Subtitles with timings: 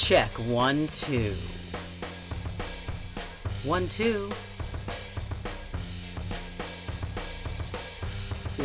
[0.00, 1.34] Check one, two.
[3.64, 4.30] One, two.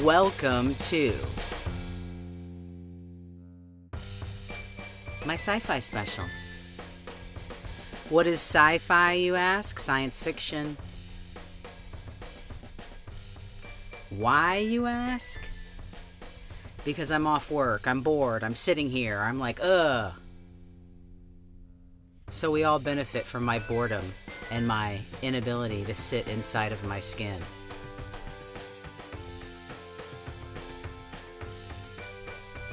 [0.04, 1.14] Welcome to
[5.26, 6.26] my sci fi special.
[8.10, 9.80] What is sci fi, you ask?
[9.80, 10.78] Science fiction.
[14.12, 15.42] Why, you ask?
[16.86, 20.14] Because I'm off work, I'm bored, I'm sitting here, I'm like, ugh.
[22.34, 24.04] So we all benefit from my boredom
[24.50, 27.40] and my inability to sit inside of my skin.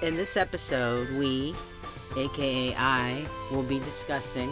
[0.01, 1.54] In this episode, we,
[2.16, 4.51] aka I, will be discussing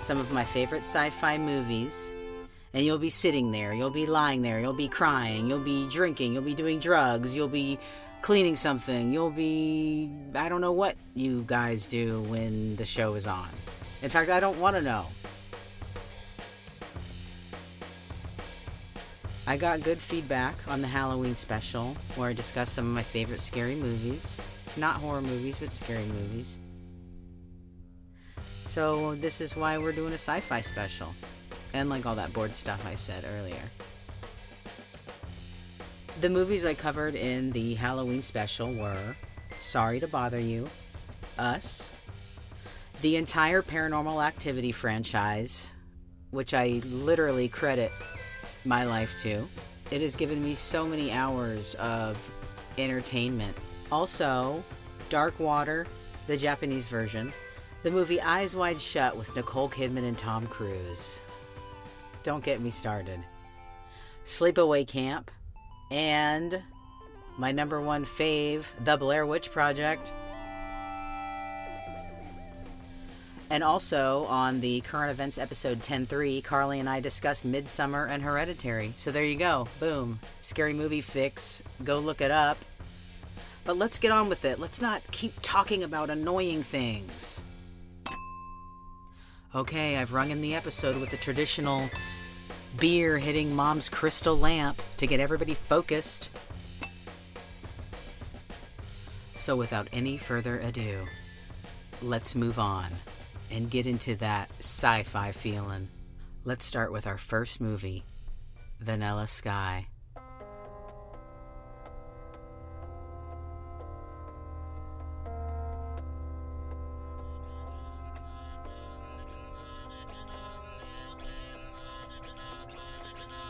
[0.00, 2.10] some of my favorite sci fi movies.
[2.74, 6.32] And you'll be sitting there, you'll be lying there, you'll be crying, you'll be drinking,
[6.32, 7.78] you'll be doing drugs, you'll be
[8.20, 10.10] cleaning something, you'll be.
[10.34, 13.48] I don't know what you guys do when the show is on.
[14.02, 15.06] In fact, I don't want to know.
[19.46, 23.40] I got good feedback on the Halloween special where I discussed some of my favorite
[23.40, 24.36] scary movies.
[24.76, 26.56] Not horror movies, but scary movies.
[28.66, 31.08] So, this is why we're doing a sci fi special.
[31.74, 33.62] And like all that board stuff I said earlier.
[36.20, 39.16] The movies I covered in the Halloween special were
[39.58, 40.68] Sorry to Bother You,
[41.38, 41.90] Us,
[43.02, 45.70] the entire Paranormal Activity franchise,
[46.30, 47.90] which I literally credit
[48.64, 49.48] my life to.
[49.90, 52.18] It has given me so many hours of
[52.76, 53.56] entertainment.
[53.90, 54.62] Also,
[55.08, 55.86] Dark Water,
[56.26, 57.32] the Japanese version,
[57.82, 61.18] the movie Eyes Wide Shut with Nicole Kidman and Tom Cruise.
[62.22, 63.18] Don't get me started.
[64.26, 65.30] Sleepaway Camp,
[65.90, 66.62] and
[67.38, 70.12] my number one fave, The Blair Witch Project.
[73.50, 78.92] And also on the current events episode 10.3, Carly and I discussed Midsommar and Hereditary.
[78.94, 79.66] So there you go.
[79.80, 80.20] Boom.
[80.40, 81.60] Scary movie fix.
[81.82, 82.58] Go look it up.
[83.64, 84.60] But let's get on with it.
[84.60, 87.42] Let's not keep talking about annoying things.
[89.52, 91.90] Okay, I've rung in the episode with the traditional
[92.78, 96.30] beer hitting mom's crystal lamp to get everybody focused.
[99.34, 101.08] So, without any further ado,
[102.00, 102.90] let's move on
[103.50, 105.88] and get into that sci fi feeling.
[106.44, 108.04] Let's start with our first movie,
[108.80, 109.86] Vanilla Sky.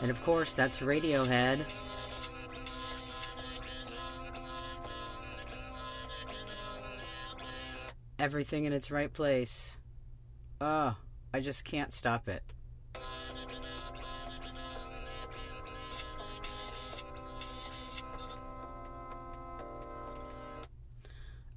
[0.01, 1.63] And of course, that's Radiohead.
[8.17, 9.77] Everything in its right place.
[10.63, 10.95] Oh,
[11.33, 12.43] I just can't stop it.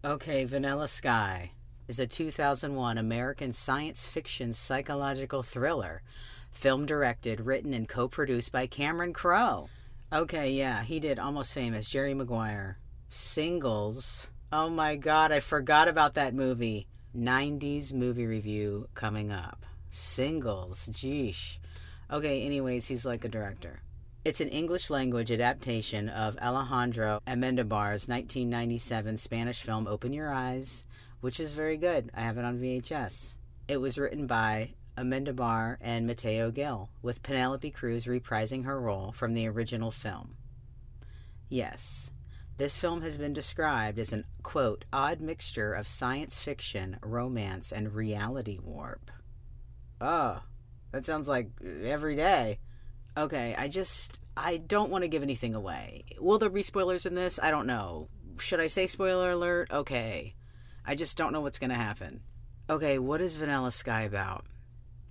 [0.03, 1.53] Okay, Vanilla Sky
[1.87, 6.03] is a 2001 American science fiction psychological thriller
[6.51, 9.69] film directed, written, and co produced by Cameron Crowe.
[10.13, 12.79] Okay, yeah, he did Almost Famous, Jerry Maguire.
[13.11, 14.29] Singles.
[14.51, 16.87] Oh my god, I forgot about that movie.
[17.17, 19.65] 90s movie review coming up.
[19.91, 21.59] Singles, geesh.
[22.11, 23.81] Okay, anyways, he's like a director.
[24.25, 30.85] It's an English language adaptation of Alejandro Amendabar's 1997 Spanish film Open Your Eyes,
[31.21, 32.11] which is very good.
[32.15, 33.35] I have it on VHS.
[33.69, 39.35] It was written by Amendabar and Mateo Gil, with Penelope Cruz reprising her role from
[39.35, 40.37] the original film.
[41.49, 42.11] Yes,
[42.57, 47.95] this film has been described as an, quote, odd mixture of science fiction, romance, and
[47.95, 49.11] reality warp.
[50.01, 50.41] Oh,
[50.93, 52.59] that sounds like uh, every day.
[53.17, 54.21] Okay, I just.
[54.37, 56.05] I don't want to give anything away.
[56.19, 57.39] Will there be spoilers in this?
[57.41, 58.09] I don't know.
[58.39, 59.71] Should I say spoiler alert?
[59.71, 60.35] Okay.
[60.85, 62.21] I just don't know what's going to happen.
[62.69, 64.45] Okay, what is Vanilla Sky about?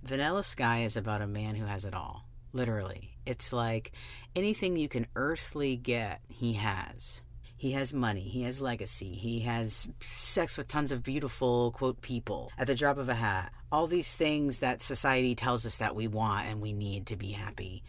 [0.02, 2.28] Vanilla Sky is about a man who has it all.
[2.52, 3.16] Literally.
[3.24, 3.92] It's like
[4.36, 7.22] anything you can earthly get, he has.
[7.56, 12.50] He has money, he has legacy, he has sex with tons of beautiful, quote, people
[12.58, 13.52] at the drop of a hat.
[13.70, 17.32] All these things that society tells us that we want and we need to be
[17.32, 17.82] happy.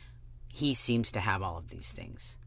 [0.53, 2.37] He seems to have all of these things.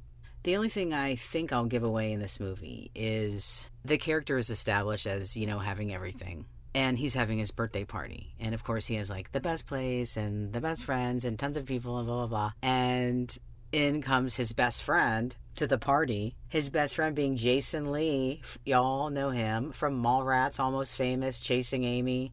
[0.45, 4.49] The only thing I think I'll give away in this movie is the character is
[4.49, 8.35] established as, you know, having everything and he's having his birthday party.
[8.39, 11.57] And of course, he has like the best place and the best friends and tons
[11.57, 12.53] of people and blah, blah, blah.
[12.63, 13.37] And
[13.73, 16.37] in comes his best friend to the party.
[16.49, 18.43] His best friend being Jason Lee.
[18.65, 22.33] Y'all know him from Mallrats, Almost Famous, Chasing Amy.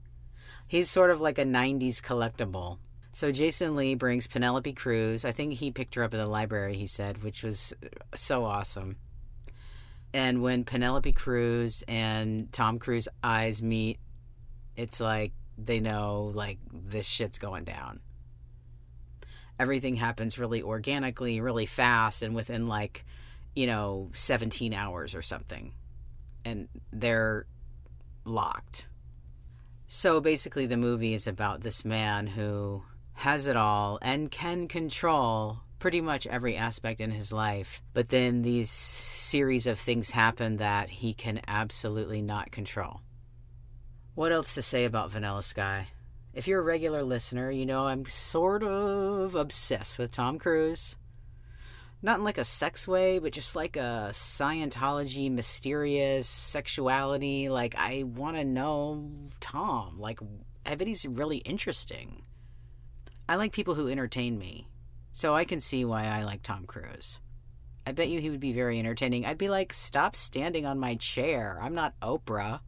[0.68, 2.78] He's sort of like a 90s collectible.
[3.14, 5.24] So Jason Lee brings Penelope Cruz.
[5.24, 8.44] I think he picked her up at the library, he said, which was uh, so
[8.44, 8.98] awesome.
[10.14, 14.00] And when Penelope Cruz and Tom Cruise eyes meet,
[14.76, 18.02] it's like they know like this shit's going down.
[19.60, 23.06] Everything happens really organically, really fast, and within like,
[23.56, 25.74] you know, 17 hours or something.
[26.44, 27.48] And they're
[28.26, 28.86] locked.
[29.88, 35.60] So basically, the movie is about this man who has it all and can control
[35.80, 37.82] pretty much every aspect in his life.
[37.94, 43.02] But then these series of things happen that he can absolutely not control.
[44.16, 45.88] What else to say about Vanilla Sky?
[46.36, 50.98] If you're a regular listener, you know I'm sort of obsessed with Tom Cruise.
[52.02, 57.48] Not in like a sex way, but just like a Scientology, mysterious sexuality.
[57.48, 59.10] Like, I want to know
[59.40, 59.98] Tom.
[59.98, 60.20] Like,
[60.66, 62.24] I bet he's really interesting.
[63.30, 64.68] I like people who entertain me,
[65.14, 67.22] so I can see why I like Tom Cruise.
[67.88, 69.26] I bet you he would be very entertaining.
[69.26, 71.58] I'd be like, stop standing on my chair.
[71.62, 72.60] I'm not Oprah.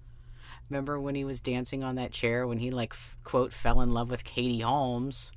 [0.70, 3.94] Remember when he was dancing on that chair when he like f- quote fell in
[3.94, 5.32] love with Katie Holmes?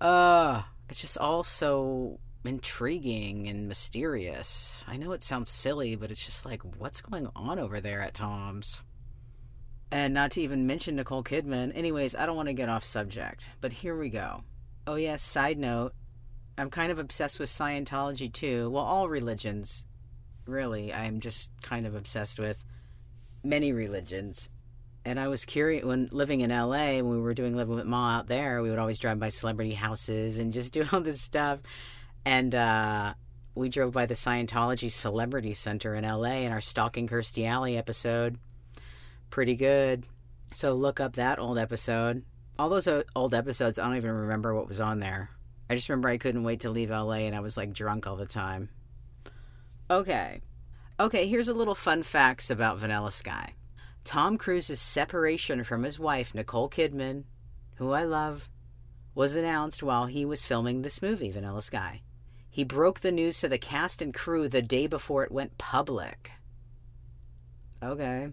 [0.00, 4.84] Uh, it's just all so intriguing and mysterious.
[4.86, 8.14] I know it sounds silly, but it's just like what's going on over there at
[8.14, 8.82] Tom's?
[9.90, 11.72] And not to even mention Nicole Kidman.
[11.74, 14.42] Anyways, I don't want to get off subject, but here we go.
[14.86, 15.92] Oh, yes, side note.
[16.56, 18.70] I'm kind of obsessed with Scientology too.
[18.70, 19.84] Well, all religions,
[20.46, 20.92] really.
[20.92, 22.62] I'm just kind of obsessed with
[23.42, 24.48] many religions.
[25.04, 28.18] And I was curious when living in LA, when we were doing Living with Ma
[28.18, 31.60] out there, we would always drive by celebrity houses and just do all this stuff.
[32.24, 33.14] And uh,
[33.54, 38.38] we drove by the Scientology Celebrity Center in LA in our Stalking Kirstie Alley episode
[39.32, 40.04] pretty good.
[40.52, 42.22] So look up that old episode.
[42.58, 42.86] All those
[43.16, 45.30] old episodes, I don't even remember what was on there.
[45.68, 48.14] I just remember I couldn't wait to leave LA and I was like drunk all
[48.14, 48.68] the time.
[49.90, 50.42] Okay.
[51.02, 53.54] Okay, here's a little fun facts about Vanilla Sky.
[54.04, 57.24] Tom Cruise's separation from his wife, Nicole Kidman,
[57.74, 58.48] who I love,
[59.12, 62.02] was announced while he was filming this movie, Vanilla Sky.
[62.48, 66.30] He broke the news to the cast and crew the day before it went public.
[67.82, 68.28] Okay.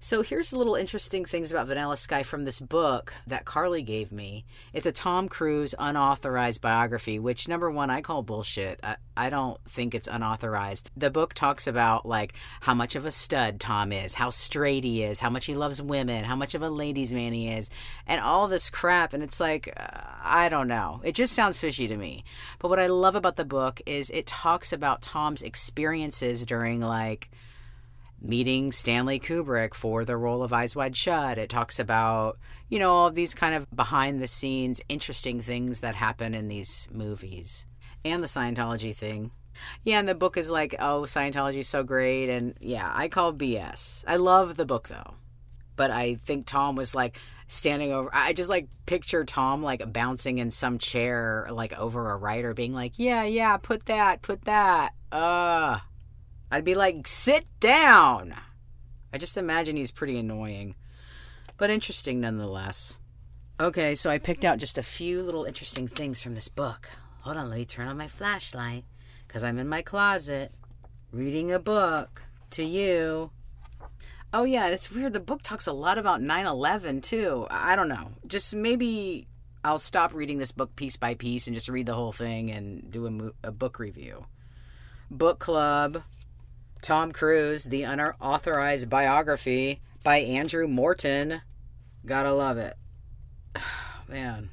[0.00, 4.12] So here's a little interesting things about Vanilla Sky from this book that Carly gave
[4.12, 4.44] me.
[4.72, 8.78] It's a Tom Cruise unauthorized biography, which number one I call bullshit.
[8.84, 10.88] I, I don't think it's unauthorized.
[10.96, 15.02] The book talks about like how much of a stud Tom is, how straight he
[15.02, 17.68] is, how much he loves women, how much of a ladies' man he is,
[18.06, 19.12] and all this crap.
[19.12, 21.00] And it's like uh, I don't know.
[21.02, 22.22] It just sounds fishy to me.
[22.60, 27.30] But what I love about the book is it talks about Tom's experiences during like
[28.20, 31.38] meeting Stanley Kubrick for the role of Eyes Wide Shut.
[31.38, 32.38] It talks about,
[32.68, 36.88] you know, all these kind of behind the scenes interesting things that happen in these
[36.92, 37.66] movies.
[38.04, 39.30] And the Scientology thing.
[39.84, 42.28] Yeah, and the book is like, oh, Scientology is so great.
[42.28, 44.04] And yeah, I call BS.
[44.06, 45.14] I love the book though.
[45.76, 48.10] But I think Tom was like standing over.
[48.12, 52.72] I just like picture Tom like bouncing in some chair, like over a writer, being
[52.72, 54.92] like, yeah, yeah, put that, put that.
[55.12, 55.78] Uh,
[56.50, 58.34] I'd be like, sit down.
[59.12, 60.74] I just imagine he's pretty annoying,
[61.56, 62.98] but interesting nonetheless.
[63.60, 66.90] Okay, so I picked out just a few little interesting things from this book.
[67.22, 68.84] Hold on, let me turn on my flashlight
[69.26, 70.52] because I'm in my closet
[71.10, 73.30] reading a book to you.
[74.32, 75.14] Oh, yeah, it's weird.
[75.14, 77.46] The book talks a lot about 9 11, too.
[77.50, 78.12] I don't know.
[78.26, 79.26] Just maybe
[79.64, 82.90] I'll stop reading this book piece by piece and just read the whole thing and
[82.90, 84.26] do a, mo- a book review.
[85.10, 86.02] Book club
[86.82, 91.42] Tom Cruise, The Unauthorized Biography by Andrew Morton.
[92.06, 92.76] Gotta love it.
[94.08, 94.50] Man,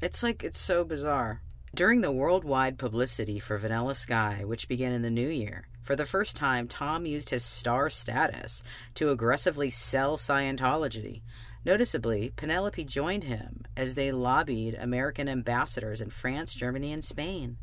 [0.00, 1.42] it's like, it's so bizarre.
[1.74, 6.06] During the worldwide publicity for Vanilla Sky, which began in the new year, for the
[6.06, 8.62] first time, Tom used his star status
[8.94, 11.20] to aggressively sell Scientology.
[11.64, 17.58] Noticeably, Penelope joined him as they lobbied American ambassadors in France, Germany, and Spain.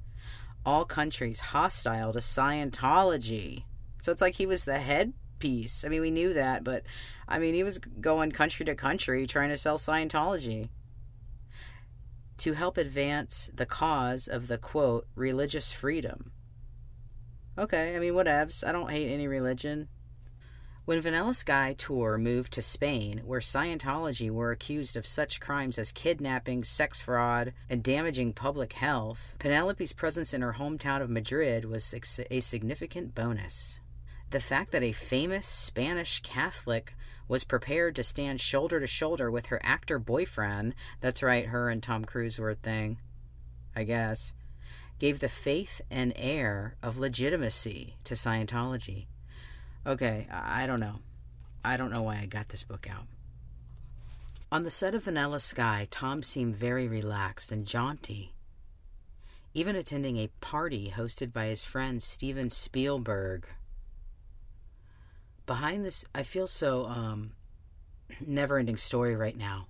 [0.65, 3.63] All countries hostile to Scientology.
[4.01, 5.85] So it's like he was the headpiece.
[5.85, 6.83] I mean, we knew that, but
[7.27, 10.67] I mean, he was going country to country trying to sell Scientology
[12.39, 16.31] to help advance the cause of the quote religious freedom.
[17.57, 18.67] Okay, I mean, whatevs.
[18.67, 19.87] I don't hate any religion.
[20.85, 25.91] When Vanilla Sky Tour moved to Spain, where Scientology were accused of such crimes as
[25.91, 31.93] kidnapping, sex fraud, and damaging public health, Penelope's presence in her hometown of Madrid was
[32.31, 33.79] a significant bonus.
[34.31, 36.95] The fact that a famous Spanish Catholic
[37.27, 40.73] was prepared to stand shoulder to shoulder with her actor boyfriend.
[41.01, 42.97] That's right, her and Tom Cruise were a thing,
[43.75, 44.33] I guess.
[44.99, 49.07] Gave the faith and air of legitimacy to Scientology.
[49.85, 50.99] Okay, I don't know.
[51.65, 53.07] I don't know why I got this book out.
[54.49, 58.33] On the set of Vanilla Sky, Tom seemed very relaxed and jaunty,
[59.53, 63.47] even attending a party hosted by his friend Steven Spielberg.
[65.45, 67.31] Behind this, I feel so um,
[68.25, 69.67] never ending story right now.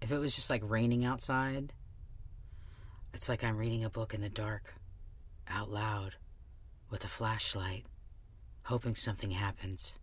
[0.00, 1.72] If it was just like raining outside,
[3.12, 4.74] it's like I'm reading a book in the dark,
[5.48, 6.16] out loud,
[6.90, 7.84] with a flashlight,
[8.64, 9.96] hoping something happens.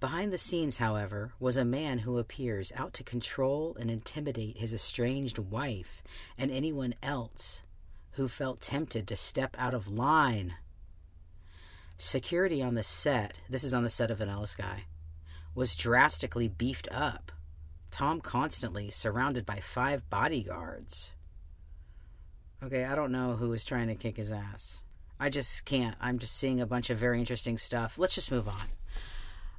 [0.00, 4.74] Behind the scenes, however, was a man who appears out to control and intimidate his
[4.74, 6.02] estranged wife
[6.36, 7.62] and anyone else
[8.12, 10.54] who felt tempted to step out of line.
[12.04, 14.86] Security on the set, this is on the set of Vanilla Sky,
[15.54, 17.30] was drastically beefed up.
[17.92, 21.12] Tom constantly surrounded by five bodyguards.
[22.60, 24.82] Okay, I don't know who was trying to kick his ass.
[25.20, 25.94] I just can't.
[26.00, 27.96] I'm just seeing a bunch of very interesting stuff.
[27.96, 28.66] Let's just move on.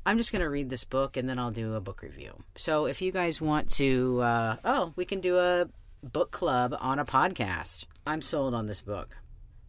[0.05, 2.43] I'm just going to read this book and then I'll do a book review.
[2.57, 5.69] So if you guys want to, uh, oh, we can do a
[6.03, 7.85] book club on a podcast.
[8.05, 9.15] I'm sold on this book.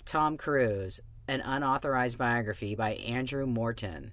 [0.05, 4.13] Tom Cruise, an unauthorized biography by Andrew Morton.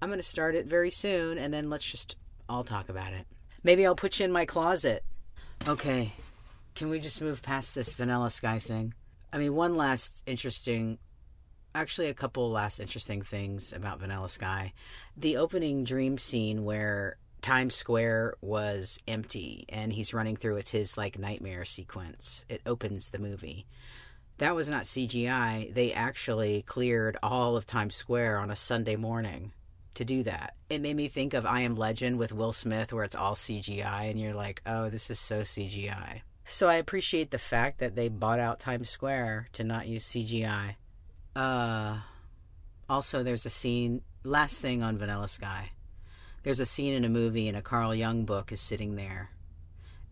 [0.00, 2.16] I'm going to start it very soon and then let's just
[2.48, 3.26] all talk about it.
[3.62, 5.04] Maybe I'll put you in my closet.
[5.68, 6.12] Okay,
[6.74, 8.94] can we just move past this Vanilla Sky thing?
[9.32, 10.98] I mean, one last interesting
[11.74, 14.72] actually a couple last interesting things about Vanilla Sky.
[15.16, 20.96] The opening dream scene where Times Square was empty and he's running through it's his
[20.96, 22.44] like nightmare sequence.
[22.48, 23.66] It opens the movie.
[24.38, 25.72] That was not CGI.
[25.72, 29.52] They actually cleared all of Times Square on a Sunday morning
[29.94, 30.54] to do that.
[30.70, 34.10] It made me think of I Am Legend with Will Smith where it's all CGI
[34.10, 38.08] and you're like, "Oh, this is so CGI." So I appreciate the fact that they
[38.08, 40.76] bought out Times Square to not use CGI.
[41.36, 41.98] Uh,
[42.88, 44.02] also, there's a scene.
[44.24, 45.72] Last thing on Vanilla Sky.
[46.42, 49.30] There's a scene in a movie, and a Carl Jung book is sitting there.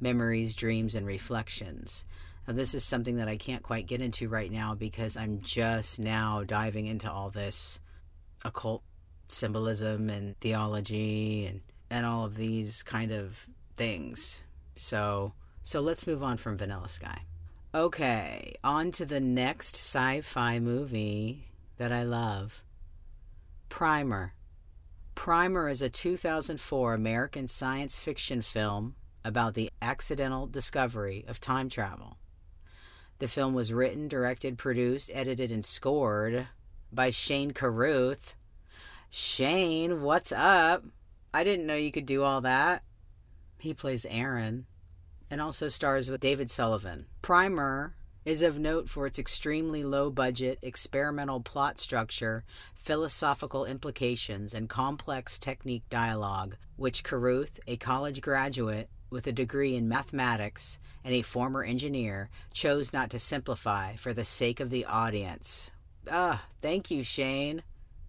[0.00, 2.05] Memories, dreams, and reflections.
[2.52, 6.42] This is something that I can't quite get into right now because I'm just now
[6.45, 7.80] diving into all this
[8.45, 8.83] occult
[9.28, 14.45] symbolism and theology and and all of these kind of things.
[14.76, 17.23] So so let's move on from Vanilla Sky.
[17.75, 21.45] Okay, on to the next sci fi movie
[21.78, 22.64] that I love
[23.69, 24.35] Primer.
[25.14, 32.16] Primer is a 2004 American science fiction film about the accidental discovery of time travel.
[33.21, 36.49] The film was written, directed, produced, edited, and scored
[36.91, 38.35] by Shane Carruth.
[39.11, 40.85] Shane, what's up?
[41.35, 42.83] I didn't know you could do all that.
[43.59, 44.65] He plays Aaron
[45.31, 47.07] and also stars with David Sullivan.
[47.21, 52.43] Primer is of note for its extremely low budget, experimental plot structure,
[52.75, 59.88] philosophical implications, and complex technique dialogue, which Carruth, a college graduate with a degree in
[59.88, 65.71] mathematics and a former engineer, chose not to simplify for the sake of the audience.
[66.11, 67.62] Ah, thank you, Shane.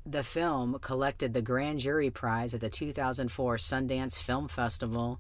[0.06, 5.20] The film collected the Grand Jury Prize at the 2004 Sundance Film Festival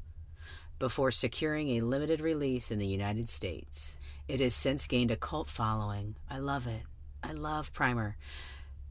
[0.79, 3.95] before securing a limited release in the United States.
[4.27, 6.15] It has since gained a cult following.
[6.29, 6.81] I love it.
[7.23, 8.17] I love Primer.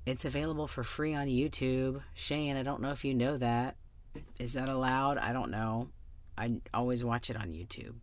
[0.07, 2.03] It's available for free on YouTube.
[2.15, 3.77] Shane, I don't know if you know that.
[4.39, 5.19] Is that allowed?
[5.19, 5.89] I don't know.
[6.37, 7.95] I always watch it on YouTube.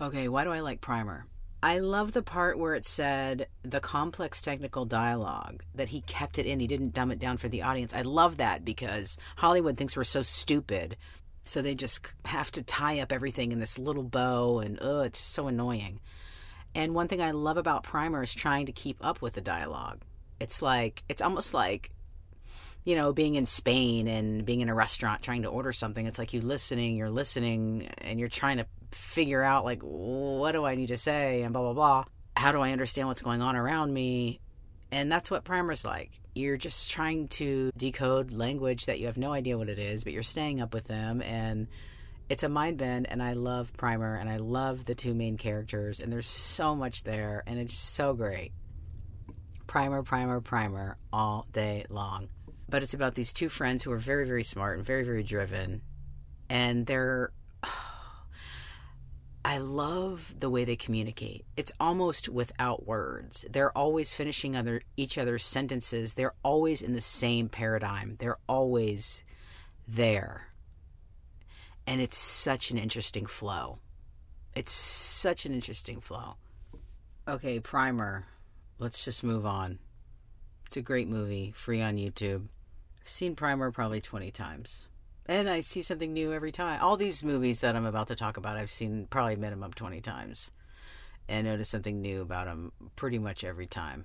[0.00, 1.26] Okay, why do I like Primer?
[1.60, 6.46] I love the part where it said the complex technical dialogue, that he kept it
[6.46, 6.60] in.
[6.60, 7.92] He didn't dumb it down for the audience.
[7.92, 10.96] I love that because Hollywood thinks we're so stupid
[11.48, 15.18] so they just have to tie up everything in this little bow, and oh, it's
[15.18, 15.98] so annoying.
[16.74, 20.02] And one thing I love about Primer is trying to keep up with the dialogue.
[20.38, 21.90] It's like, it's almost like,
[22.88, 26.06] you know, being in Spain and being in a restaurant trying to order something.
[26.06, 30.64] It's like you're listening, you're listening, and you're trying to figure out, like, what do
[30.64, 32.04] I need to say, and blah, blah, blah.
[32.34, 34.40] How do I understand what's going on around me?
[34.90, 36.18] And that's what Primer's like.
[36.34, 40.14] You're just trying to decode language that you have no idea what it is, but
[40.14, 41.68] you're staying up with them and
[42.30, 46.00] it's a mind bend and I love Primer and I love the two main characters
[46.00, 48.52] and there's so much there and it's so great.
[49.66, 52.30] Primer, primer, primer all day long.
[52.68, 55.82] But it's about these two friends who are very, very smart and very, very driven.
[56.50, 57.32] And they're
[59.44, 61.46] I love the way they communicate.
[61.56, 63.46] It's almost without words.
[63.48, 66.14] They're always finishing other each other's sentences.
[66.14, 68.16] They're always in the same paradigm.
[68.18, 69.22] They're always
[69.86, 70.48] there.
[71.86, 73.78] And it's such an interesting flow.
[74.54, 76.34] It's such an interesting flow.
[77.26, 78.26] Okay, Primer.
[78.78, 79.78] Let's just move on.
[80.66, 82.48] It's a great movie, free on YouTube.
[83.08, 84.86] Seen Primer probably 20 times.
[85.26, 86.80] And I see something new every time.
[86.82, 90.50] All these movies that I'm about to talk about, I've seen probably minimum 20 times.
[91.28, 94.04] And notice something new about them pretty much every time.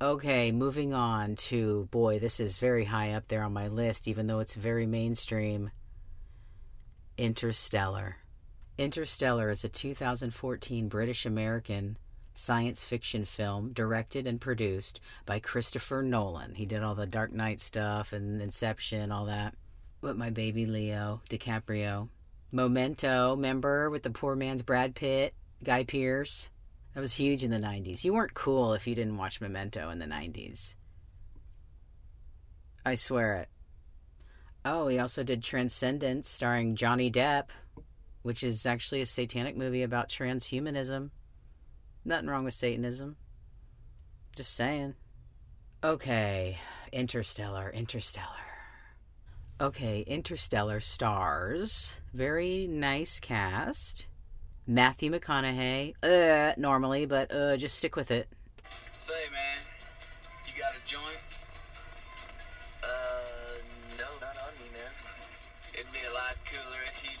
[0.00, 4.26] Okay, moving on to, boy, this is very high up there on my list, even
[4.26, 5.70] though it's very mainstream.
[7.16, 8.16] Interstellar.
[8.78, 11.98] Interstellar is a 2014 British American
[12.38, 16.54] science fiction film directed and produced by Christopher Nolan.
[16.54, 19.54] He did all the Dark Knight stuff and Inception, all that.
[20.00, 22.08] With my baby Leo DiCaprio.
[22.52, 26.48] Memento, member with the poor man's Brad Pitt, Guy Pearce.
[26.94, 28.04] That was huge in the 90s.
[28.04, 30.76] You weren't cool if you didn't watch Memento in the 90s.
[32.86, 33.48] I swear it.
[34.64, 37.48] Oh, he also did Transcendence starring Johnny Depp,
[38.22, 41.10] which is actually a satanic movie about transhumanism.
[42.08, 43.16] Nothing wrong with Satanism.
[44.34, 44.94] Just saying.
[45.84, 46.56] Okay,
[46.90, 48.26] Interstellar, Interstellar.
[49.60, 51.96] Okay, Interstellar stars.
[52.14, 54.06] Very nice cast.
[54.66, 55.96] Matthew McConaughey.
[56.02, 58.26] Uh, normally, but uh, just stick with it.
[58.96, 59.58] Say, man,
[60.46, 61.20] you got a joint?
[62.82, 62.88] Uh,
[63.98, 64.92] no, not on me, man.
[65.74, 67.18] It'd be a lot cooler if you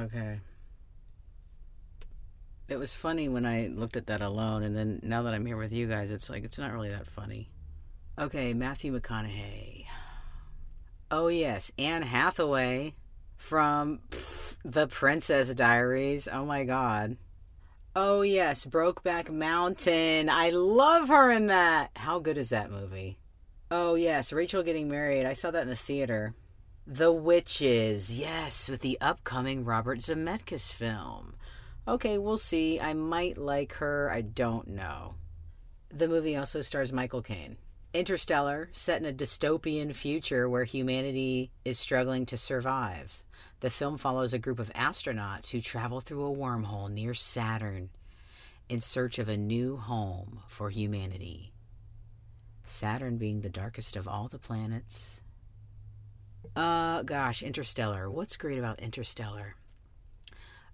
[0.00, 0.04] did.
[0.14, 0.40] Okay.
[2.72, 5.58] It was funny when I looked at that alone, and then now that I'm here
[5.58, 7.50] with you guys, it's like it's not really that funny.
[8.18, 9.84] Okay, Matthew McConaughey.
[11.10, 12.94] Oh yes, Anne Hathaway
[13.36, 16.26] from pff, The Princess Diaries.
[16.32, 17.18] Oh my god.
[17.94, 20.30] Oh yes, Brokeback Mountain.
[20.30, 21.90] I love her in that.
[21.96, 23.18] How good is that movie?
[23.70, 25.26] Oh yes, Rachel getting married.
[25.26, 26.32] I saw that in the theater.
[26.86, 28.18] The Witches.
[28.18, 31.34] Yes, with the upcoming Robert Zemeckis film.
[31.86, 32.80] Okay, we'll see.
[32.80, 34.10] I might like her.
[34.12, 35.14] I don't know.
[35.90, 37.56] The movie also stars Michael Caine.
[37.92, 43.22] Interstellar, set in a dystopian future where humanity is struggling to survive.
[43.60, 47.90] The film follows a group of astronauts who travel through a wormhole near Saturn
[48.68, 51.52] in search of a new home for humanity.
[52.64, 55.20] Saturn being the darkest of all the planets.
[56.56, 58.10] Uh, gosh, Interstellar.
[58.10, 59.56] What's great about Interstellar?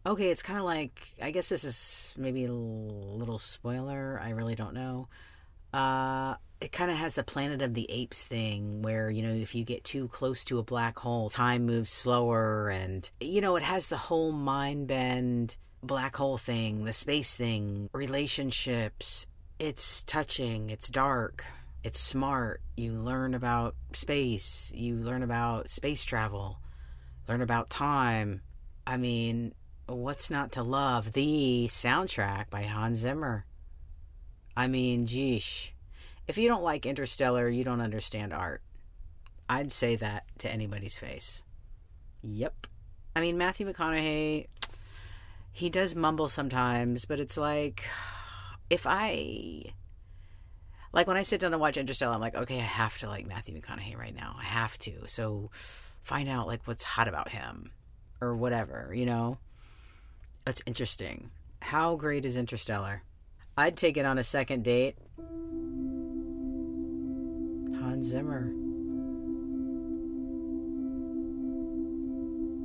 [0.07, 4.21] Okay, it's kind of like I guess this is maybe a little spoiler.
[4.23, 5.09] I really don't know.
[5.73, 9.55] Uh, it kind of has the Planet of the Apes thing where, you know, if
[9.55, 12.69] you get too close to a black hole, time moves slower.
[12.69, 17.89] And, you know, it has the whole mind bend black hole thing, the space thing,
[17.93, 19.27] relationships.
[19.59, 21.45] It's touching, it's dark,
[21.85, 22.61] it's smart.
[22.77, 26.59] You learn about space, you learn about space travel,
[27.29, 28.43] learn about time.
[28.87, 29.55] I mean,
[29.89, 31.13] what's not to love?
[31.13, 33.45] The soundtrack by Hans Zimmer.
[34.57, 35.69] I mean, geesh.
[36.27, 38.63] If you don't like Interstellar, you don't understand art.
[39.49, 41.43] I'd say that to anybody's face.
[42.23, 42.67] Yep.
[43.17, 44.47] I mean, Matthew McConaughey,
[45.53, 47.85] he does mumble sometimes, but it's like,
[48.71, 49.73] if I.
[50.93, 53.27] Like when I sit down to watch Interstellar, I'm like, okay, I have to like
[53.27, 54.37] Matthew McConaughey right now.
[54.39, 55.07] I have to.
[55.07, 57.71] So find out like what's hot about him
[58.21, 59.39] or whatever, you know?
[60.49, 61.29] That's interesting.
[61.61, 63.03] How great is Interstellar?
[63.59, 64.97] I'd take it on a second date.
[67.79, 68.51] Hans Zimmer.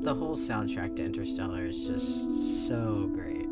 [0.01, 3.49] The whole soundtrack to Interstellar is just so great.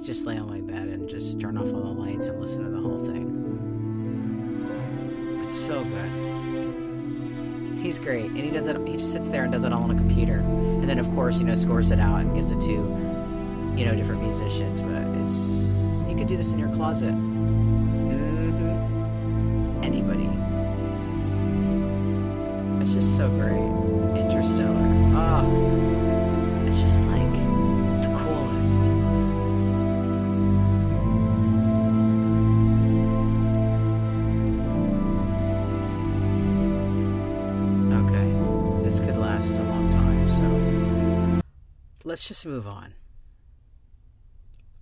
[0.00, 2.70] Just lay on my bed and just turn off all the lights and listen to
[2.70, 3.34] the whole thing.
[5.42, 6.12] It's so good.
[7.82, 8.76] He's great, and he does it.
[8.86, 10.38] He just sits there and does it all on a computer,
[10.80, 12.72] and then of course, you know, scores it out and gives it to,
[13.76, 14.80] you know, different musicians.
[14.80, 17.12] But it's you could do this in your closet.
[17.14, 17.48] Mm-hmm.
[19.84, 20.28] Anybody.
[22.80, 23.58] It's just so great.
[24.20, 24.74] Interstellar.
[25.14, 25.44] Ah,
[26.66, 27.02] it's just
[42.28, 42.92] let's just move on.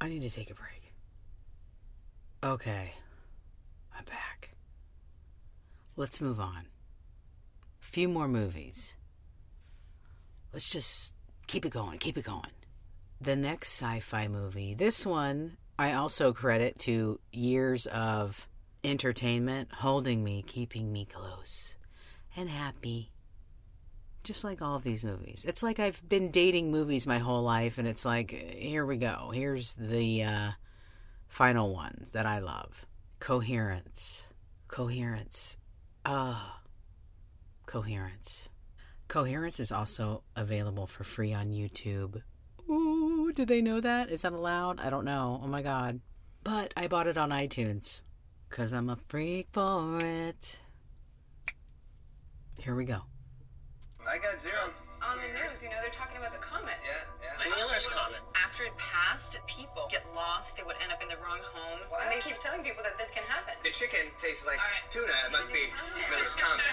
[0.00, 0.92] I need to take a break.
[2.42, 2.92] Okay,
[3.96, 4.50] I'm back.
[5.96, 6.66] Let's move on.
[7.78, 8.96] Few more movies.
[10.52, 11.14] Let's just
[11.46, 12.50] keep it going, keep it going.
[13.20, 18.48] The next sci fi movie, this one I also credit to years of
[18.82, 21.76] entertainment holding me, keeping me close
[22.36, 23.12] and happy
[24.26, 25.44] just like all of these movies.
[25.48, 29.30] It's like I've been dating movies my whole life, and it's like, here we go.
[29.32, 30.50] Here's the uh,
[31.28, 32.86] final ones that I love
[33.20, 34.24] Coherence.
[34.68, 35.56] Coherence.
[36.04, 36.60] Ah.
[37.66, 38.48] Coherence.
[39.08, 42.22] Coherence is also available for free on YouTube.
[42.68, 44.10] Ooh, did they know that?
[44.10, 44.80] Is that allowed?
[44.80, 45.40] I don't know.
[45.42, 46.00] Oh my god.
[46.42, 48.00] But I bought it on iTunes.
[48.48, 50.58] Because I'm a freak for it.
[52.58, 53.02] Here we go.
[54.08, 54.70] I got zero.
[55.04, 56.80] On the news, you know, they're talking about the comet.
[56.80, 57.36] Yeah, yeah.
[57.44, 58.20] The Miller's Comet.
[58.34, 60.56] After it passed, people get lost.
[60.56, 61.80] They would end up in the wrong home.
[62.02, 63.54] And they keep telling people that this can happen.
[63.62, 64.90] The chicken tastes like All right.
[64.90, 65.12] tuna.
[65.26, 65.68] It must be
[66.10, 66.64] Miller's Comet.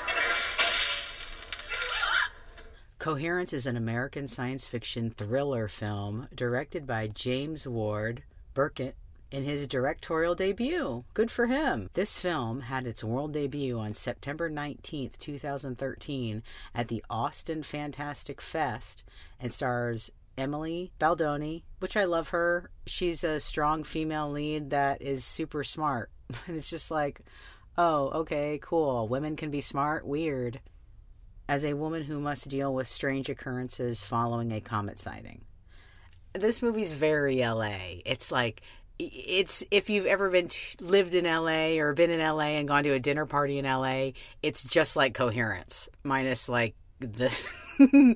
[2.98, 8.24] Coherence is an American science fiction thriller film directed by James Ward
[8.56, 8.94] Byrkit
[9.34, 11.04] in his directorial debut.
[11.16, 11.90] Good for him.
[11.96, 16.44] This film had its world debut on September 19th, 2013
[16.76, 19.04] at the Austin Fantastic Fest
[19.40, 22.70] and stars Emily Baldoni, which I love her.
[22.86, 26.12] She's a strong female lead that is super smart.
[26.48, 27.22] And it's just like,
[27.78, 29.08] oh, okay, cool.
[29.08, 30.06] Women can be smart.
[30.06, 30.60] Weird
[31.48, 35.44] as a woman who must deal with strange occurrences following a comet sighting.
[36.34, 38.00] This movie's very LA.
[38.06, 38.64] It's like
[39.00, 42.92] it's if you've ever been lived in LA or been in LA and gone to
[42.92, 47.36] a dinner party in LA, it's just like Coherence minus like the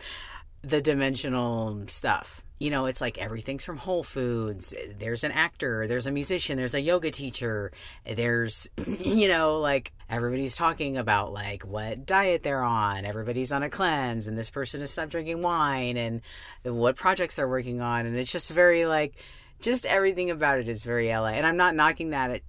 [0.61, 2.43] the dimensional stuff.
[2.59, 4.73] You know, it's like everything's from Whole Foods.
[4.97, 7.71] There's an actor, there's a musician, there's a yoga teacher,
[8.03, 13.05] there's, you know, like everybody's talking about like what diet they're on.
[13.05, 16.21] Everybody's on a cleanse, and this person has stopped drinking wine, and
[16.63, 18.07] what projects they're working on.
[18.07, 19.13] And it's just very like,
[19.59, 21.27] just everything about it is very LA.
[21.27, 22.31] And I'm not knocking that.
[22.31, 22.43] It,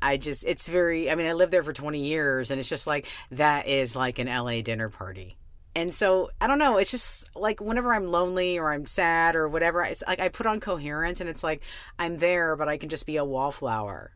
[0.00, 2.86] I just, it's very, I mean, I lived there for 20 years, and it's just
[2.86, 5.38] like, that is like an LA dinner party
[5.74, 6.76] and so I don't know.
[6.76, 10.46] It's just like whenever I'm lonely or I'm sad or whatever, it's like I put
[10.46, 11.62] on coherence, and it's like
[11.98, 14.12] I'm there, but I can just be a wallflower,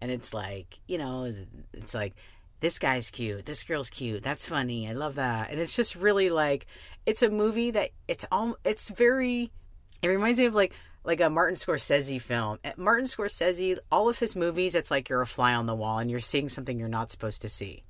[0.00, 1.34] and it's like you know,
[1.74, 2.14] it's like
[2.60, 6.30] this guy's cute, this girl's cute, that's funny, I love that, and it's just really
[6.30, 6.66] like
[7.06, 9.50] it's a movie that it's all it's very.
[10.02, 12.58] It reminds me of like like a Martin Scorsese film.
[12.64, 15.98] Eh, Martin Scorsese, all of his movies, it's like you're a fly on the wall
[15.98, 17.84] and you're seeing something you're not supposed to see.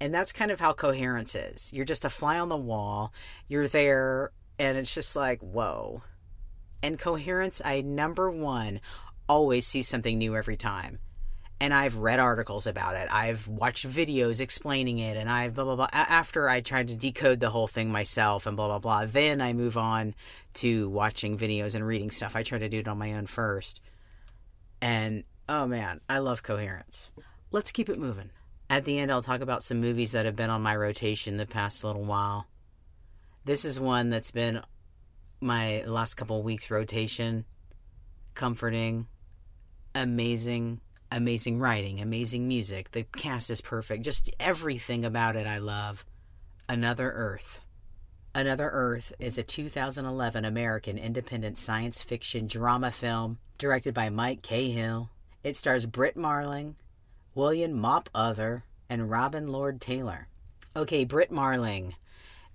[0.00, 1.72] And that's kind of how coherence is.
[1.72, 3.12] You're just a fly on the wall.
[3.48, 6.02] You're there, and it's just like, whoa.
[6.82, 8.80] And coherence, I number one,
[9.28, 10.98] always see something new every time.
[11.58, 13.08] And I've read articles about it.
[13.10, 15.88] I've watched videos explaining it, and I've blah, blah, blah.
[15.90, 19.54] After I tried to decode the whole thing myself and blah, blah, blah, then I
[19.54, 20.14] move on
[20.54, 22.36] to watching videos and reading stuff.
[22.36, 23.80] I try to do it on my own first.
[24.82, 27.08] And oh man, I love coherence.
[27.52, 28.30] Let's keep it moving.
[28.68, 31.46] At the end, I'll talk about some movies that have been on my rotation the
[31.46, 32.46] past little while.
[33.44, 34.60] This is one that's been
[35.40, 37.44] my last couple weeks rotation.
[38.34, 39.06] Comforting,
[39.94, 42.90] amazing, amazing writing, amazing music.
[42.92, 44.04] The cast is perfect.
[44.04, 46.04] Just everything about it I love.
[46.68, 47.60] Another Earth.
[48.34, 55.08] Another Earth is a 2011 American independent science fiction drama film directed by Mike Cahill.
[55.42, 56.76] It stars Brit Marling,
[57.34, 60.28] William Mapother, and Robin Lord Taylor.
[60.74, 61.94] Okay, Brit Marling,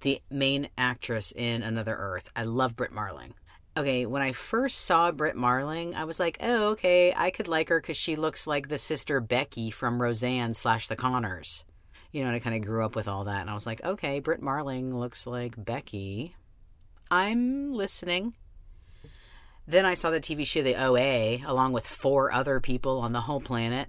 [0.02, 2.30] the main actress in Another Earth.
[2.36, 3.34] I love Brit Marling.
[3.78, 7.70] Okay, when I first saw Brit Marling, I was like, oh, okay, I could like
[7.70, 11.64] her because she looks like the sister Becky from Roseanne slash The Connors.
[12.12, 13.82] You know, and I kind of grew up with all that, and I was like,
[13.82, 16.36] okay, Brit Marling looks like Becky.
[17.10, 18.34] I'm listening.
[19.66, 23.22] Then I saw the TV show The OA, along with four other people on the
[23.22, 23.88] whole planet.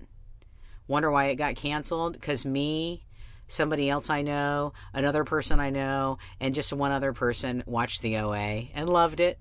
[0.87, 2.13] Wonder why it got canceled?
[2.13, 3.05] Because me,
[3.49, 8.19] somebody else I know, another person I know, and just one other person watched the
[8.19, 9.41] OA and loved it.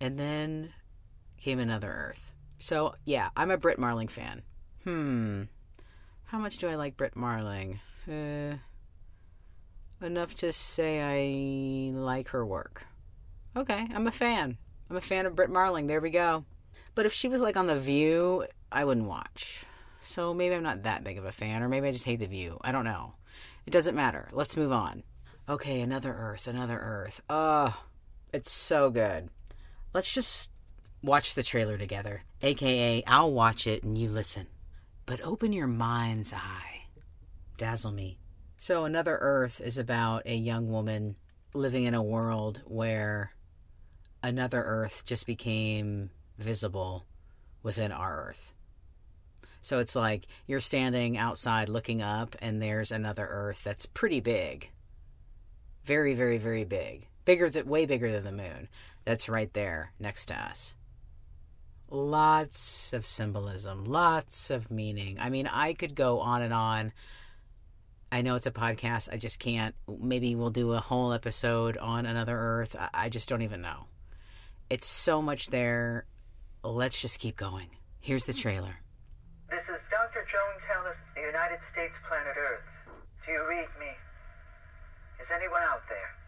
[0.00, 0.72] And then
[1.38, 2.32] came Another Earth.
[2.58, 4.42] So, yeah, I'm a Brit Marling fan.
[4.84, 5.44] Hmm.
[6.24, 7.80] How much do I like Brit Marling?
[8.08, 8.56] Uh,
[10.04, 12.86] enough to say I like her work.
[13.56, 14.58] Okay, I'm a fan.
[14.90, 15.86] I'm a fan of Brit Marling.
[15.86, 16.44] There we go.
[16.94, 19.64] But if she was like on The View, I wouldn't watch.
[20.00, 22.26] So maybe I'm not that big of a fan, or maybe I just hate The
[22.26, 22.58] View.
[22.62, 23.14] I don't know.
[23.66, 24.28] It doesn't matter.
[24.32, 25.02] Let's move on.
[25.48, 27.20] Okay, another Earth, another Earth.
[27.28, 27.72] Uh,
[28.32, 29.30] it's so good.
[29.96, 30.50] Let's just
[31.02, 32.22] watch the trailer together.
[32.42, 34.46] AKA, I'll watch it and you listen.
[35.06, 36.82] But open your mind's eye.
[37.56, 38.18] Dazzle me.
[38.58, 41.16] So, Another Earth is about a young woman
[41.54, 43.32] living in a world where
[44.22, 47.06] another Earth just became visible
[47.62, 48.52] within our Earth.
[49.62, 54.70] So it's like you're standing outside looking up, and there's another Earth that's pretty big.
[55.84, 57.08] Very, very, very big.
[57.24, 58.68] Bigger than way bigger than the moon.
[59.06, 60.74] That's right there next to us.
[61.88, 65.18] Lots of symbolism, lots of meaning.
[65.20, 66.92] I mean, I could go on and on.
[68.10, 69.08] I know it's a podcast.
[69.12, 69.76] I just can't.
[69.88, 72.74] Maybe we'll do a whole episode on another Earth.
[72.92, 73.86] I, just don't even know.
[74.68, 76.06] It's so much there.
[76.64, 77.68] Let's just keep going.
[78.00, 78.80] Here's the trailer.
[79.48, 80.26] This is Dr.
[80.26, 82.66] Joan Tallis, the United States planet Earth.
[83.24, 83.94] Do you read me?
[85.22, 86.25] Is anyone out there?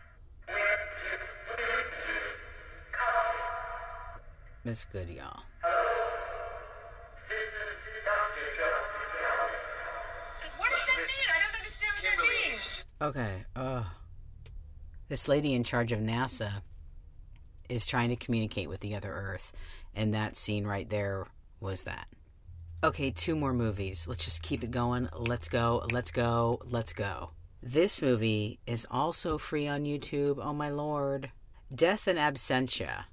[12.03, 12.85] That Kimberly, means.
[13.01, 13.45] Okay.
[13.57, 13.85] Uh,
[15.09, 16.63] this lady in charge of NASA
[17.69, 19.53] is trying to communicate with the other Earth,
[19.95, 21.27] and that scene right there
[21.61, 22.09] was that.
[22.85, 24.07] Okay, two more movies.
[24.07, 25.09] Let's just keep it going.
[25.17, 25.85] Let's go.
[25.91, 26.61] Let's go.
[26.65, 27.31] Let's go.
[27.63, 30.39] This movie is also free on YouTube.
[30.41, 31.33] Oh my lord.
[31.75, 33.05] Death in Absentia,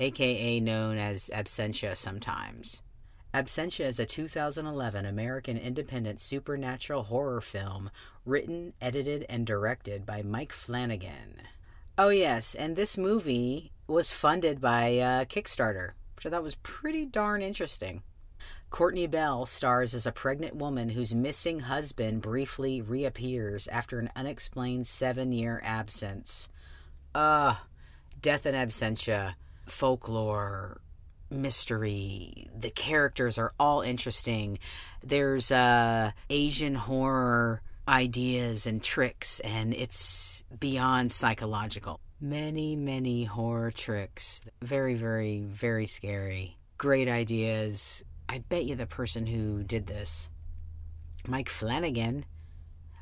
[0.00, 2.82] aka known as Absentia sometimes.
[3.34, 7.90] Absentia is a 2011 American independent supernatural horror film
[8.24, 11.42] written, edited, and directed by Mike Flanagan.
[11.98, 17.04] Oh, yes, and this movie was funded by uh, Kickstarter, which I thought was pretty
[17.04, 18.02] darn interesting.
[18.70, 24.86] Courtney Bell stars as a pregnant woman whose missing husband briefly reappears after an unexplained
[24.86, 26.48] seven year absence.
[27.14, 27.56] Uh,
[28.20, 29.34] death in absentia,
[29.70, 30.80] folklore,
[31.30, 32.48] mystery.
[32.58, 34.58] The characters are all interesting.
[35.02, 42.00] There's uh, Asian horror ideas and tricks, and it's beyond psychological.
[42.20, 44.42] Many, many horror tricks.
[44.60, 46.58] Very, very, very scary.
[46.76, 48.02] Great ideas.
[48.28, 50.28] I bet you the person who did this,
[51.26, 52.24] Mike Flanagan,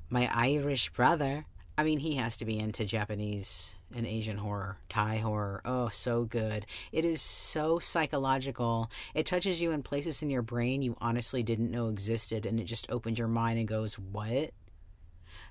[0.08, 1.46] my Irish brother.
[1.78, 5.62] I mean, he has to be into Japanese and Asian horror, Thai horror.
[5.64, 6.66] Oh, so good.
[6.92, 8.90] It is so psychological.
[9.14, 12.64] It touches you in places in your brain you honestly didn't know existed, and it
[12.64, 14.50] just opens your mind and goes, What?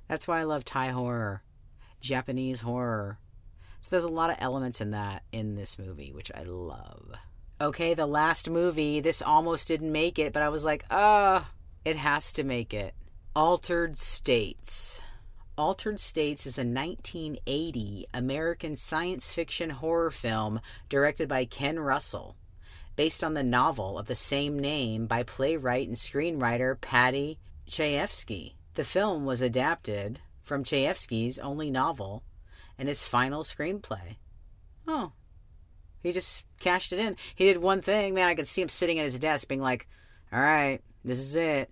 [0.07, 1.43] That's why I love Thai horror,
[2.01, 3.19] Japanese horror.
[3.81, 7.13] So there's a lot of elements in that in this movie, which I love.
[7.61, 11.51] Okay, the last movie, this almost didn't make it, but I was like, ah,
[11.85, 12.95] it has to make it.
[13.35, 15.01] Altered States.
[15.57, 22.35] Altered States is a 1980 American science fiction horror film directed by Ken Russell,
[22.97, 27.39] based on the novel of the same name by playwright and screenwriter Paddy
[27.69, 28.55] Chayefsky.
[28.73, 32.23] The film was adapted from Chayefsky's only novel
[32.77, 34.17] and his final screenplay.
[34.85, 35.13] Oh,
[36.03, 37.15] he just cashed it in.
[37.33, 38.27] He did one thing, man.
[38.27, 39.87] I could see him sitting at his desk being like,
[40.33, 41.71] all right, this is it.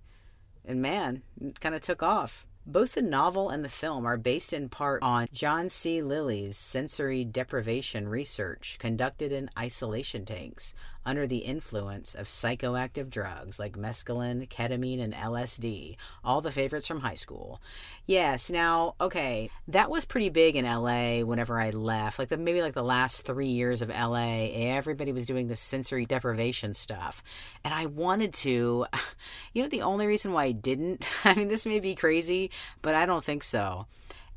[0.64, 2.48] And man, it kind of took off.
[2.66, 6.02] Both the novel and the film are based in part on John C.
[6.02, 10.74] Lilly's sensory deprivation research conducted in isolation tanks
[11.06, 17.02] under the influence of psychoactive drugs like mescaline, ketamine, and LSD, all the favorites from
[17.02, 17.62] high school.
[18.06, 22.20] Yes, now, okay, that was pretty big in LA whenever I left.
[22.20, 26.06] Like the, maybe like the last three years of LA, everybody was doing this sensory
[26.06, 27.24] deprivation stuff.
[27.64, 28.86] And I wanted to,
[29.54, 32.96] you know, the only reason why I didn't, I mean, this may be crazy, but
[32.96, 33.88] I don't think so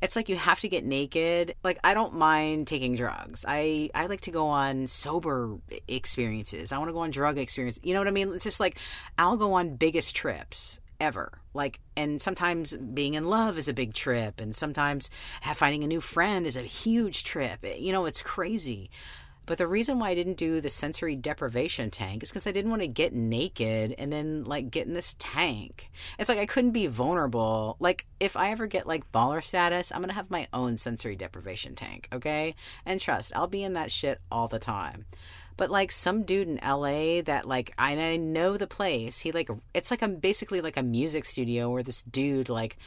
[0.01, 1.55] it's like you have to get naked.
[1.63, 3.45] Like i don't mind taking drugs.
[3.47, 5.57] I i like to go on sober
[5.87, 6.71] experiences.
[6.71, 8.33] I want to go on drug experience you know what i mean?
[8.33, 8.79] It's just like
[9.17, 11.39] i'll go on biggest trips ever.
[11.53, 15.09] Like and sometimes being in love is a big trip and sometimes
[15.55, 17.65] finding a new friend is a huge trip.
[17.77, 18.89] You know it's crazy
[19.47, 22.69] but the reason why I didn't do the sensory deprivation tank is because I didn't
[22.69, 25.89] want to get naked and then like get in this tank.
[26.19, 27.77] It's like I couldn't be vulnerable.
[27.79, 31.75] Like if I ever get like baller status, I'm gonna have my own sensory deprivation
[31.75, 32.55] tank, okay?
[32.85, 35.05] And trust, I'll be in that shit all the time.
[35.55, 39.19] But like some dude in LA that like I, I know the place.
[39.19, 42.77] He like it's like a basically like a music studio where this dude like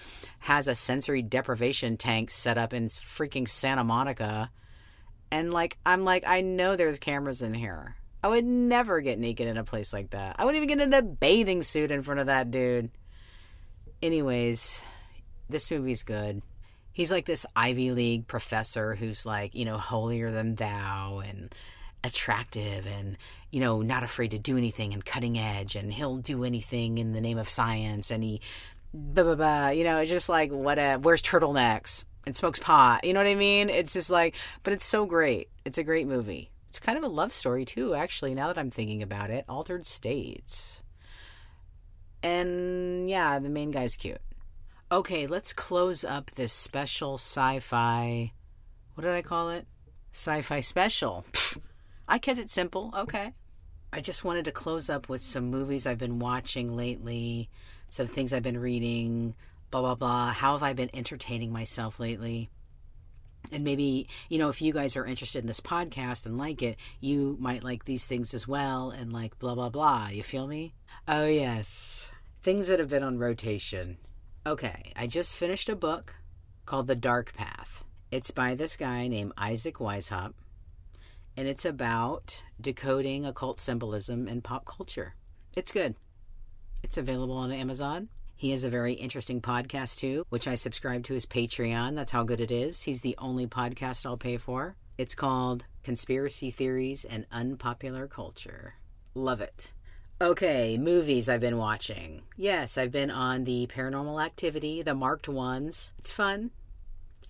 [0.41, 4.51] has a sensory deprivation tank set up in freaking Santa Monica
[5.31, 7.97] and like I'm like I know there's cameras in here.
[8.23, 10.37] I would never get naked in a place like that.
[10.39, 12.91] I wouldn't even get in a bathing suit in front of that dude.
[14.03, 14.83] Anyways,
[15.49, 16.43] this movie's good.
[16.93, 21.55] He's like this Ivy League professor who's like, you know, holier than thou and
[22.05, 23.17] attractive and,
[23.51, 27.13] you know, not afraid to do anything and cutting edge and he'll do anything in
[27.13, 28.41] the name of science and he
[28.93, 33.05] blah blah blah, you know, it's just like what a where's turtlenecks and smokes pot.
[33.05, 33.69] You know what I mean?
[33.69, 35.49] It's just like, but it's so great.
[35.65, 36.51] It's a great movie.
[36.69, 38.35] It's kind of a love story too, actually.
[38.35, 40.83] Now that I'm thinking about it, Altered States,
[42.23, 44.21] and yeah, the main guy's cute.
[44.93, 48.33] Okay, let's close up this special sci fi.
[48.95, 49.67] What did I call it?
[50.13, 51.25] Sci fi special.
[51.33, 51.61] Pfft,
[52.09, 52.93] I kept it simple.
[52.97, 53.33] Okay.
[53.93, 57.51] I just wanted to close up with some movies I've been watching lately,
[57.91, 59.35] some things I've been reading,
[59.71, 60.33] blah, blah, blah.
[60.33, 62.51] How have I been entertaining myself lately?
[63.51, 66.77] And maybe, you know, if you guys are interested in this podcast and like it,
[67.01, 70.09] you might like these things as well and like blah, blah, blah.
[70.09, 70.75] You feel me?
[71.09, 72.11] Oh, yes.
[72.43, 73.99] Things that have been on rotation.
[74.47, 76.15] Okay, I just finished a book
[76.65, 77.85] called The Dark Path.
[78.11, 80.33] It's by this guy named Isaac Weishaupt,
[81.37, 85.15] and it's about decoding occult symbolism in pop culture.
[85.55, 85.95] It's good.
[86.83, 88.09] It's available on Amazon.
[88.41, 91.95] He has a very interesting podcast too, which I subscribe to his Patreon.
[91.95, 92.81] That's how good it is.
[92.81, 94.77] He's the only podcast I'll pay for.
[94.97, 98.77] It's called Conspiracy Theories and Unpopular Culture.
[99.13, 99.73] Love it.
[100.23, 102.23] Okay, movies I've been watching.
[102.35, 105.93] Yes, I've been on the Paranormal Activity, the marked ones.
[105.99, 106.51] It's fun.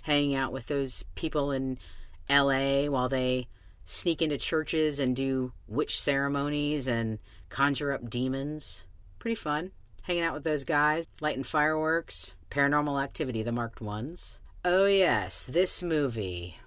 [0.02, 1.80] Hanging out with those people in
[2.28, 3.48] LA while they
[3.84, 7.18] sneak into churches and do witch ceremonies and
[7.48, 8.84] conjure up demons.
[9.18, 9.72] Pretty fun.
[10.02, 12.34] Hanging out with those guys, lighting fireworks.
[12.50, 14.40] Paranormal Activity, the marked ones.
[14.64, 16.58] Oh, yes, this movie.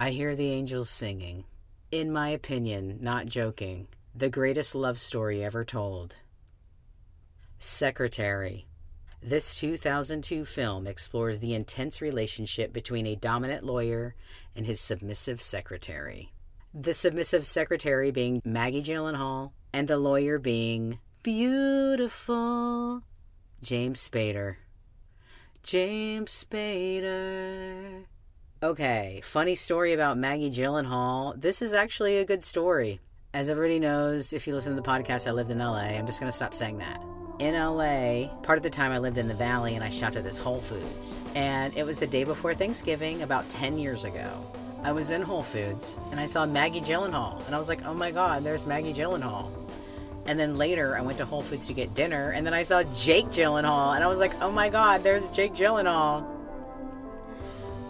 [0.00, 1.44] I hear the angels singing.
[1.90, 6.16] In my opinion, not joking, the greatest love story ever told.
[7.58, 8.66] Secretary.
[9.20, 14.14] This 2002 film explores the intense relationship between a dominant lawyer
[14.54, 16.32] and his submissive secretary.
[16.72, 23.02] The submissive secretary being Maggie Gyllenhaal, and the lawyer being beautiful
[23.60, 24.56] James Spader.
[25.62, 28.04] James Spader.
[28.62, 31.38] Okay, funny story about Maggie Gyllenhaal.
[31.38, 33.00] This is actually a good story.
[33.34, 35.98] As everybody knows, if you listen to the podcast, I lived in LA.
[35.98, 37.02] I'm just going to stop saying that.
[37.40, 40.24] In LA, part of the time I lived in the valley and I shopped at
[40.24, 41.18] this Whole Foods.
[41.34, 44.50] And it was the day before Thanksgiving, about 10 years ago.
[44.82, 47.44] I was in Whole Foods and I saw Maggie Gyllenhaal.
[47.44, 49.52] And I was like, oh my God, there's Maggie Gyllenhaal.
[50.28, 52.82] And then later, I went to Whole Foods to get dinner, and then I saw
[52.82, 56.22] Jake Gyllenhaal, and I was like, "Oh my God, there's Jake Gyllenhaal."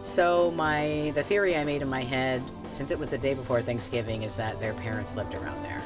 [0.05, 3.61] So my the theory I made in my head, since it was the day before
[3.61, 5.83] Thanksgiving, is that their parents lived around there.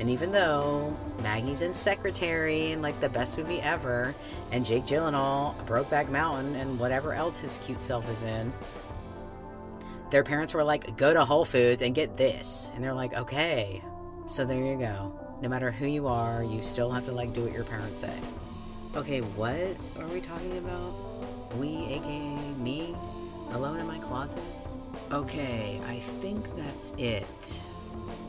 [0.00, 4.16] And even though Maggie's in Secretary and like the best movie ever,
[4.50, 8.52] and Jake Gyllenhaal, Brokeback Mountain, and whatever else his cute self is in,
[10.10, 13.80] their parents were like, "Go to Whole Foods and get this," and they're like, "Okay."
[14.26, 17.42] So there you go no matter who you are, you still have to like do
[17.42, 18.16] what your parents say.
[18.96, 20.94] Okay, what are we talking about?
[21.56, 22.96] We, aka me,
[23.52, 24.42] alone in my closet?
[25.12, 27.62] Okay, I think that's it.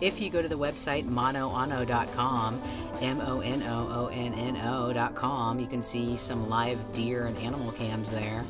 [0.02, 2.62] If you go to the website monoano.com,
[3.02, 7.38] M O N O O N N O.com, you can see some live deer and
[7.40, 8.46] animal cams there.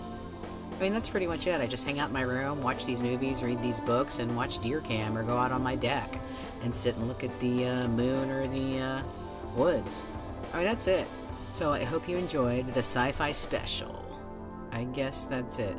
[0.79, 1.59] I mean, that's pretty much it.
[1.59, 4.59] I just hang out in my room, watch these movies, read these books, and watch
[4.59, 6.09] deer cam or go out on my deck
[6.63, 9.01] and sit and look at the uh, moon or the uh,
[9.57, 10.03] woods.
[10.53, 11.05] I mean, that's it.
[11.49, 14.21] So I hope you enjoyed the sci fi special.
[14.71, 15.75] I guess that's it.